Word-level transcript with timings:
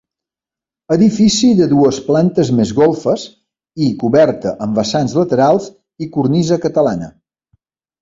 Edifici 0.95 1.49
de 1.59 1.67
dues 1.73 1.99
plantes 2.07 2.49
més 2.61 2.73
golfes 2.81 3.27
i 3.91 3.93
coberta 4.07 4.57
amb 4.67 4.83
vessants 4.83 5.17
laterals 5.23 5.73
i 6.07 6.13
cornisa 6.19 6.63
catalana. 6.69 7.17